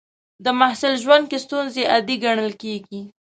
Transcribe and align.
د 0.43 0.45
محصل 0.59 0.93
ژوند 1.03 1.23
کې 1.31 1.37
ستونزې 1.45 1.83
عادي 1.91 2.15
ګڼل 2.25 2.51
کېږي. 2.61 3.01